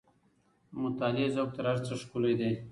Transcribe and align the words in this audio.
د 0.69 0.73
مطالعې 0.83 1.27
ذوق 1.35 1.49
تر 1.57 1.65
هر 1.71 1.77
څه 1.85 1.93
ښکلی 2.01 2.33
دی. 2.39 2.51